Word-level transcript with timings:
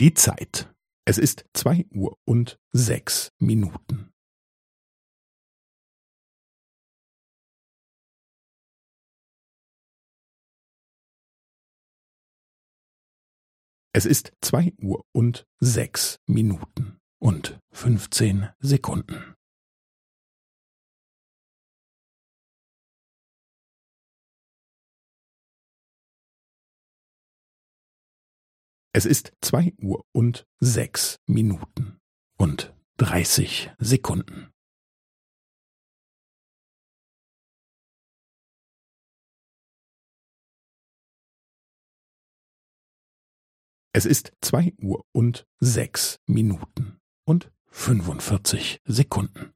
Die 0.00 0.14
Zeit. 0.14 0.72
Es 1.04 1.18
ist 1.18 1.44
zwei 1.54 1.84
Uhr 1.90 2.16
und 2.24 2.60
sechs 2.70 3.32
Minuten. 3.40 4.12
Es 13.92 14.06
ist 14.06 14.36
zwei 14.40 14.72
Uhr 14.80 15.04
und 15.10 15.48
sechs 15.58 16.20
Minuten 16.26 17.00
und 17.20 17.58
fünfzehn 17.72 18.50
Sekunden. 18.60 19.34
Es 28.98 29.06
ist 29.06 29.32
zwei 29.40 29.72
Uhr 29.80 30.04
und 30.10 30.44
sechs 30.58 31.20
Minuten 31.24 32.00
und 32.36 32.74
dreißig 32.96 33.70
Sekunden. 33.78 34.52
Es 43.92 44.04
ist 44.04 44.32
zwei 44.40 44.74
Uhr 44.82 45.06
und 45.12 45.46
sechs 45.60 46.18
Minuten 46.26 46.98
und 47.24 47.52
fünfundvierzig 47.70 48.80
Sekunden. 48.84 49.54